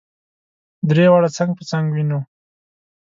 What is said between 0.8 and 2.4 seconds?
درې واړه څنګ په څنګ وینو.